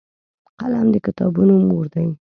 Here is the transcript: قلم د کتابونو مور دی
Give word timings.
قلم 0.59 0.87
د 0.93 0.95
کتابونو 1.05 1.53
مور 1.67 1.85
دی 1.93 2.05